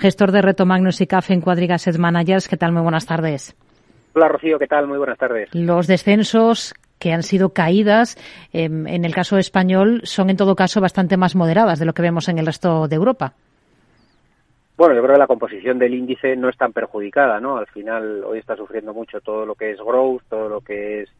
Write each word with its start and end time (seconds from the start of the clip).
gestor 0.00 0.32
de 0.32 0.42
Reto 0.42 0.66
Magnus 0.66 1.00
y 1.00 1.06
CAF 1.06 1.30
en 1.30 1.40
Cuadriga 1.40 1.76
Asset 1.76 1.98
Managers. 1.98 2.48
¿Qué 2.48 2.56
tal? 2.56 2.72
Muy 2.72 2.82
buenas 2.82 3.06
tardes. 3.06 3.54
Hola 4.14 4.28
Rocío, 4.28 4.58
¿qué 4.58 4.66
tal? 4.66 4.88
Muy 4.88 4.98
buenas 4.98 5.18
tardes. 5.18 5.54
Los 5.54 5.86
descensos 5.86 6.74
que 6.98 7.12
han 7.12 7.22
sido 7.22 7.50
caídas, 7.50 8.16
em, 8.52 8.86
en 8.86 9.04
el 9.04 9.14
caso 9.14 9.38
español, 9.38 10.00
son 10.04 10.30
en 10.30 10.36
todo 10.36 10.56
caso 10.56 10.80
bastante 10.80 11.16
más 11.16 11.36
moderadas 11.36 11.78
de 11.78 11.86
lo 11.86 11.92
que 11.92 12.02
vemos 12.02 12.28
en 12.28 12.38
el 12.38 12.46
resto 12.46 12.88
de 12.88 12.96
Europa. 12.96 13.34
Bueno, 14.76 14.94
yo 14.94 15.02
creo 15.02 15.14
que 15.14 15.20
la 15.20 15.26
composición 15.26 15.78
del 15.78 15.94
índice 15.94 16.36
no 16.36 16.48
es 16.48 16.56
tan 16.56 16.72
perjudicada, 16.72 17.38
¿no? 17.38 17.58
Al 17.58 17.66
final, 17.66 18.24
hoy 18.24 18.38
está 18.38 18.56
sufriendo 18.56 18.94
mucho 18.94 19.20
todo 19.20 19.44
lo 19.44 19.54
que 19.54 19.72
es 19.72 19.78
growth, 19.78 20.22
todo 20.28 20.48
lo 20.48 20.60
que 20.62 21.02
es 21.02 21.10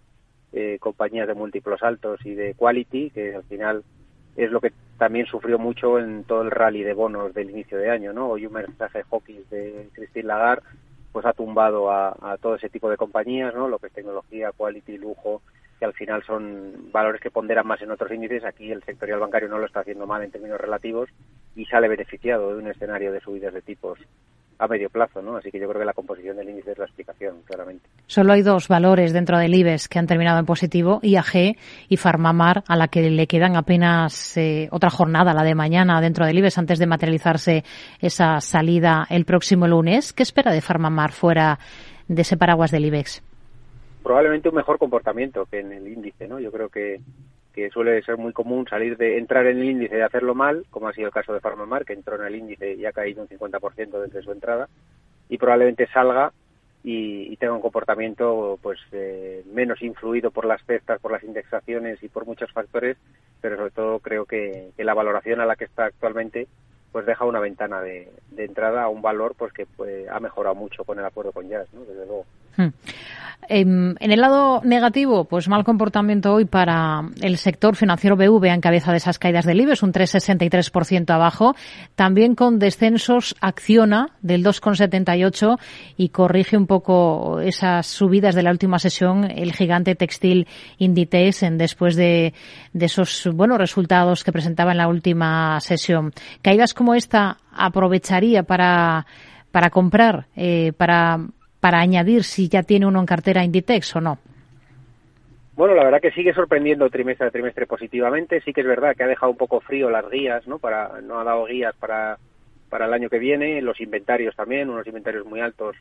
eh, 0.53 0.79
compañías 0.81 1.29
de 1.29 1.35
múltiplos 1.35 1.83
altos 1.83 2.25
y 2.25 2.35
de 2.35 2.55
quality, 2.55 3.11
que 3.11 3.35
al 3.37 3.45
final 3.45 3.85
es 4.37 4.51
lo 4.51 4.61
que 4.61 4.73
también 4.99 5.27
sufrió 5.27 5.59
mucho 5.59 5.99
en 5.99 6.25
todo 6.25 6.43
el 6.43 6.51
rally 6.51 6.83
de 6.83 6.95
bonos 6.95 7.35
del 7.35 7.51
inicio 7.51 7.79
de 7.79 7.91
año, 7.91 8.13
¿no? 8.13 8.29
Hoy 8.29 8.47
un 8.47 8.53
mensaje 8.53 9.05
Hawkins 9.11 9.49
de 9.51 9.89
Christine 9.95 10.27
Lagarde 10.27 10.63
pues 11.13 11.27
ha 11.27 11.33
tumbado 11.33 11.91
a, 11.91 12.17
a, 12.21 12.37
todo 12.37 12.55
ese 12.55 12.69
tipo 12.69 12.89
de 12.89 12.97
compañías, 12.97 13.55
¿no? 13.55 13.69
Lo 13.69 13.79
que 13.79 13.89
es 13.89 13.93
tecnología, 13.93 14.53
quality, 14.57 14.97
lujo, 14.99 15.43
que 15.79 15.85
al 15.85 15.95
final 15.95 16.23
son 16.25 16.91
valores 16.93 17.21
que 17.21 17.31
ponderan 17.31 17.67
más 17.67 17.83
en 17.83 17.91
otros 17.91 18.13
índices. 18.13 18.45
Aquí 18.45 18.71
el 18.71 18.85
sectorial 18.85 19.19
bancario 19.19 19.49
no 19.49 19.59
lo 19.59 19.67
está 19.67 19.81
haciendo 19.81 20.07
mal 20.07 20.23
en 20.23 20.31
términos 20.31 20.61
relativos 20.61 21.09
y 21.57 21.65
sale 21.65 21.89
beneficiado 21.89 22.53
de 22.53 22.63
un 22.63 22.69
escenario 22.69 23.11
de 23.11 23.21
subidas 23.21 23.55
de 23.55 23.63
tipos 23.63 23.99
a 24.61 24.69
medio 24.69 24.91
plazo, 24.91 25.23
¿no? 25.23 25.37
Así 25.37 25.51
que 25.51 25.59
yo 25.59 25.67
creo 25.67 25.81
que 25.81 25.87
la 25.87 25.95
composición 25.95 26.37
del 26.37 26.51
índice 26.51 26.73
es 26.73 26.79
la 26.79 26.85
explicación, 26.85 27.37
claramente. 27.47 27.89
Solo 28.07 28.35
hay 28.35 28.43
dos 28.43 28.69
valores 28.69 29.15
dentro 29.15 29.39
del 29.39 29.55
IBEX 29.55 29.89
que 29.89 29.99
han 29.99 30.07
terminado 30.07 30.39
en 30.39 30.45
positivo, 30.45 31.01
IAG 31.03 31.57
y 31.89 31.97
Farmamar, 31.97 32.63
a 32.69 32.77
la 32.77 32.89
que 32.89 33.09
le 33.09 33.27
quedan 33.27 33.57
apenas 33.57 34.37
eh, 34.37 34.69
otra 34.71 34.91
jornada, 34.91 35.33
la 35.33 35.45
de 35.45 35.55
mañana, 35.55 36.03
dentro 36.03 36.27
del 36.27 36.39
IBEX, 36.39 36.59
antes 36.59 36.79
de 36.79 36.87
materializarse 36.87 37.65
esa 38.01 38.39
salida 38.43 39.07
el 39.09 39.25
próximo 39.25 39.67
lunes. 39.67 40.13
¿Qué 40.13 40.23
espera 40.23 40.53
de 40.53 40.61
Farmamar 40.61 41.13
fuera 41.13 41.59
de 42.07 42.21
ese 42.21 42.37
paraguas 42.37 42.71
del 42.71 42.85
IBEX? 42.85 43.23
Probablemente 44.03 44.51
un 44.51 44.57
mejor 44.57 44.79
comportamiento 44.79 45.47
que 45.47 45.61
en 45.61 45.73
el 45.73 45.89
índice, 45.89 46.29
¿no? 46.29 46.39
Yo 46.39 46.53
creo 46.53 46.69
que 46.69 47.01
que 47.55 47.71
suele 47.71 48.03
ser 48.03 48.17
muy 48.17 48.33
común 48.33 48.67
salir 48.69 48.97
de 48.97 49.19
entrar 49.19 49.47
en 49.47 49.59
el 49.59 49.71
índice 49.71 49.99
y 49.99 50.01
hacerlo 50.01 50.35
mal, 50.35 50.65
como 50.71 50.89
ha 50.89 50.93
sido 50.93 51.09
el 51.09 51.13
caso 51.13 51.33
de 51.33 51.41
Farmamar, 51.41 51.85
que 51.85 51.93
entró 51.93 52.17
en 52.17 52.27
el 52.27 52.37
índice 52.37 52.75
y 52.75 52.87
ha 52.87 52.93
caído 52.93 53.23
un 53.23 53.29
50% 53.29 54.03
desde 54.03 54.23
su 54.23 54.33
entrada, 54.33 54.69
y 55.29 55.39
probablemente 55.39 55.87
salga 55.89 56.33
y, 56.83 57.37
tenga 57.37 57.55
un 57.55 57.61
comportamiento 57.61 58.59
pues 58.63 58.79
eh, 58.93 59.45
menos 59.53 59.83
influido 59.83 60.31
por 60.31 60.47
las 60.47 60.65
cestas, 60.65 61.01
por 61.01 61.13
las 61.13 61.23
indexaciones 61.25 62.03
y 62.03 62.09
por 62.09 62.27
muchos 62.27 62.53
factores, 62.53 62.97
pero 63.41 63.57
sobre 63.57 63.71
todo 63.71 63.99
creo 63.99 64.25
que, 64.25 64.71
la 64.79 64.95
valoración 64.95 65.41
a 65.41 65.47
la 65.47 65.57
que 65.57 65.65
está 65.65 65.87
actualmente 65.87 66.49
pues 66.93 67.07
deja 67.07 67.25
una 67.25 67.41
ventana 67.41 67.81
de, 67.81 68.11
entrada 68.37 68.85
a 68.85 68.89
un 68.89 69.03
valor 69.03 69.35
pues 69.37 69.53
que 69.53 69.67
pues, 69.67 70.09
ha 70.09 70.19
mejorado 70.19 70.55
mucho 70.55 70.85
con 70.85 70.99
el 70.99 71.05
acuerdo 71.05 71.33
con 71.33 71.49
Jazz, 71.49 71.69
¿no? 71.73 71.81
desde 71.81 72.07
luego. 72.07 72.25
Hmm. 72.57 72.71
En 73.53 73.97
el 73.99 74.21
lado 74.21 74.61
negativo, 74.63 75.25
pues 75.25 75.49
mal 75.49 75.65
comportamiento 75.65 76.35
hoy 76.35 76.45
para 76.45 77.03
el 77.21 77.37
sector 77.37 77.75
financiero 77.75 78.15
BV 78.15 78.45
en 78.45 78.61
cabeza 78.61 78.93
de 78.93 78.99
esas 78.99 79.19
caídas 79.19 79.45
del 79.45 79.61
IBEX, 79.61 79.83
un 79.83 79.93
3,63% 79.93 81.11
abajo. 81.11 81.57
También 81.97 82.37
con 82.37 82.61
descensos 82.61 83.35
Acciona 83.41 84.11
del 84.23 84.45
2,78 84.45 85.59
y 85.97 86.11
corrige 86.11 86.57
un 86.57 86.69
poco 86.69 87.41
esas 87.41 87.89
subidas 87.89 88.37
de 88.37 88.45
la 88.45 88.53
última 88.53 88.79
sesión 88.79 89.25
el 89.25 89.53
gigante 89.53 89.97
textil 89.97 90.47
Inditex 90.79 91.43
en, 91.43 91.59
después 91.59 91.97
de, 91.97 92.35
de 92.73 92.87
esos 92.87 93.29
buenos 93.35 93.59
resultados 93.59 94.23
que 94.23 94.31
presentaba 94.31 94.71
en 94.71 94.79
la 94.79 94.87
última 94.87 95.59
sesión. 95.61 96.13
Caídas 96.43 96.73
como 96.81 96.95
esta 96.95 97.37
aprovecharía 97.53 98.43
para, 98.43 99.05
para 99.53 99.69
comprar, 99.69 100.25
eh, 100.35 100.73
para 100.73 101.19
para 101.61 101.79
añadir 101.79 102.25
si 102.25 102.49
ya 102.49 102.63
tiene 102.63 102.87
uno 102.87 103.01
en 103.01 103.07
cartera 103.07 103.45
Inditex 103.45 103.97
o 103.97 104.01
no? 104.01 104.19
Bueno, 105.55 105.75
la 105.75 105.85
verdad 105.85 106.01
que 106.01 106.11
sigue 106.13 106.33
sorprendiendo 106.33 106.89
trimestre 106.89 107.27
a 107.27 107.31
trimestre 107.31 107.67
positivamente. 107.67 108.41
Sí 108.41 108.55
que 108.55 108.63
es 108.63 108.67
verdad 108.67 108.97
que 108.97 109.03
ha 109.05 109.07
dejado 109.07 109.33
un 109.33 109.37
poco 109.37 109.61
frío 109.61 109.91
las 109.91 110.09
guías, 110.09 110.47
¿no? 110.49 110.59
Para, 110.59 111.03
no 111.03 111.21
ha 111.21 111.25
dado 111.25 111.45
guías 111.45 111.77
para, 111.77 112.17
para 112.71 112.87
el 112.87 112.95
año 112.95 113.11
que 113.11 113.19
viene. 113.19 113.61
Los 113.61 113.79
inventarios 113.83 114.35
también, 114.35 114.71
unos 114.71 114.87
inventarios 114.87 115.27
muy 115.27 115.41
altos, 115.41 115.77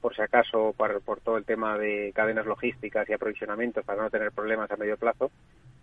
por 0.00 0.14
si 0.14 0.22
acaso, 0.22 0.72
por, 0.76 1.00
por 1.00 1.20
todo 1.20 1.36
el 1.36 1.44
tema 1.44 1.76
de 1.78 2.12
cadenas 2.14 2.46
logísticas 2.46 3.08
y 3.08 3.12
aprovisionamientos 3.12 3.84
para 3.84 4.02
no 4.02 4.10
tener 4.10 4.30
problemas 4.30 4.70
a 4.70 4.76
medio 4.76 4.96
plazo. 4.96 5.32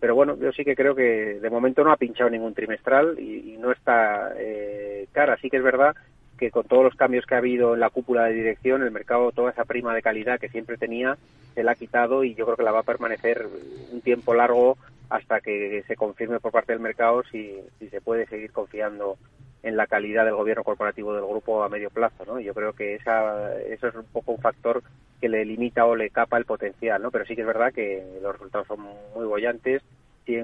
Pero 0.02 0.16
bueno, 0.16 0.36
yo 0.36 0.52
sí 0.52 0.66
que 0.66 0.76
creo 0.76 0.96
que 0.96 1.40
de 1.40 1.50
momento 1.52 1.84
no 1.84 1.92
ha 1.92 1.96
pinchado 1.96 2.30
ningún 2.32 2.56
trimestral 2.56 3.20
y, 3.20 3.56
no 3.60 3.72
está 3.72 4.34
eh, 4.36 5.08
cara. 5.12 5.38
Sí 5.38 5.50
que 5.50 5.58
es 5.58 5.64
verdad 5.64 5.96
que 6.40 6.50
con 6.50 6.66
todos 6.66 6.84
los 6.84 6.96
cambios 6.96 7.28
que 7.28 7.36
ha 7.36 7.38
habido 7.38 7.76
en 7.76 7.80
la 7.80 7.92
cúpula 7.92 8.24
de 8.24 8.34
dirección, 8.34 8.82
el 8.82 8.90
mercado, 8.90 9.32
toda 9.32 9.52
esa 9.52 9.64
prima 9.64 9.94
de 9.94 10.02
calidad 10.02 10.40
que 10.40 10.50
siempre 10.50 10.76
tenía, 10.76 11.20
se 11.54 11.64
la 11.64 11.74
ha 11.74 11.76
quitado 11.76 12.24
y 12.24 12.34
yo 12.34 12.46
creo 12.46 12.58
que 12.58 12.64
la 12.64 12.72
va 12.72 12.80
a 12.80 12.84
permanecer 12.84 13.48
un 13.92 14.02
tiempo 14.02 14.34
largo 14.34 14.76
hasta 15.12 15.40
que 15.40 15.84
se 15.88 15.96
confirme 15.96 16.40
por 16.40 16.52
parte 16.52 16.74
del 16.74 16.82
mercado 16.82 17.22
si, 17.32 17.60
si 17.78 17.90
se 17.90 18.02
puede 18.02 18.26
seguir 18.26 18.52
confiando 18.52 19.18
en 19.64 19.78
la 19.78 19.88
calidad 19.88 20.26
del 20.26 20.36
gobierno 20.36 20.64
corporativo 20.64 21.14
del 21.14 21.26
grupo 21.26 21.64
a 21.64 21.70
medio 21.70 21.90
plazo, 21.90 22.26
¿no? 22.26 22.40
Yo 22.40 22.54
creo 22.54 22.74
que 22.74 22.96
esa, 22.96 23.60
eso 23.62 23.88
es 23.88 23.96
un 23.96 24.06
poco 24.06 24.32
un 24.32 24.42
factor 24.42 24.82
que 25.20 25.30
le 25.30 25.46
limita 25.46 25.86
o 25.86 25.96
le 25.96 26.10
capa 26.10 26.38
el 26.38 26.46
potencial, 26.46 27.02
¿no? 27.02 27.12
Pero 27.12 27.26
sí 27.26 27.36
que 27.36 27.42
es 27.42 27.48
verdad 27.48 27.74
que 27.74 28.04
los 28.22 28.34
resultados 28.34 28.68
son 28.68 28.82
muy 29.16 29.26
bollantes, 29.26 29.84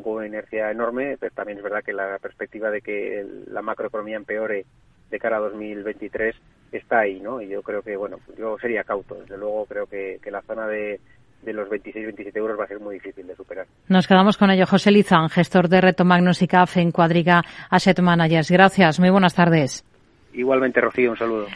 con 0.04 0.16
una 0.16 0.28
inercia 0.28 0.70
enorme, 0.70 1.18
pero 1.18 1.34
también 1.34 1.58
es 1.58 1.64
verdad 1.64 1.84
que 1.84 1.94
la 1.94 2.20
perspectiva 2.20 2.70
de 2.70 2.82
que 2.82 3.26
la 3.48 3.62
macroeconomía 3.62 4.18
empeore 4.18 4.66
de 5.10 5.20
cara 5.20 5.38
a 5.38 5.42
2023 5.42 6.36
está 6.72 7.00
ahí, 7.00 7.22
¿no? 7.22 7.42
Y 7.42 7.48
yo 7.48 7.62
creo 7.62 7.82
que, 7.82 7.96
bueno, 7.96 8.20
yo 8.38 8.58
sería 8.60 8.84
cauto. 8.84 9.16
Desde 9.16 9.38
luego 9.38 9.66
creo 9.66 9.86
que, 9.88 10.20
que 10.22 10.32
la 10.32 10.42
zona 10.42 10.68
de, 10.68 11.00
de 11.42 11.54
los 11.54 11.70
26-27 11.70 12.36
euros 12.36 12.60
va 12.60 12.66
a 12.66 12.68
ser 12.68 12.80
muy 12.80 12.96
difícil 12.96 13.26
de 13.26 13.36
superar. 13.36 13.66
Nos 13.88 14.08
quedamos 14.08 14.38
con 14.38 14.52
ello. 14.52 14.66
José 14.66 14.92
Lizán, 14.92 15.30
gestor 15.30 15.70
de 15.70 15.82
Reto 15.82 16.06
Magnus 16.06 16.42
y 16.42 16.48
CAF 16.48 16.78
en 16.78 16.92
Cuadriga 16.92 17.44
Asset 17.70 18.00
Managers. 18.00 18.52
Gracias. 18.52 19.00
Muy 19.00 19.10
buenas 19.10 19.34
tardes. 19.34 19.86
Igualmente, 20.34 20.82
Rocío, 20.82 21.12
un 21.12 21.18
saludo. 21.18 21.48